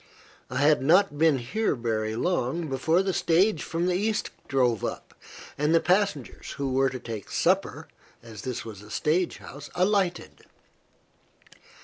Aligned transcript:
I 0.49 0.57
had 0.61 0.81
not 0.81 1.19
been 1.19 1.37
here 1.37 1.75
very 1.75 2.15
long 2.15 2.67
before 2.69 3.03
the 3.03 3.13
stage 3.13 3.61
from 3.61 3.85
the 3.85 3.93
East 3.93 4.31
drove 4.47 4.83
up, 4.83 5.13
and 5.59 5.75
the 5.75 5.79
passengers, 5.79 6.53
who 6.53 6.73
were 6.73 6.89
to 6.89 6.97
take 6.99 7.29
supper, 7.29 7.87
as 8.23 8.41
this 8.41 8.65
was 8.65 8.81
a 8.81 8.89
stage 8.89 9.37
house, 9.37 9.69
alighted. 9.75 10.45